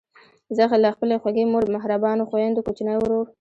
[0.55, 3.25] زه له خپلې خوږې مور، مهربانو خویندو، کوچني ورور،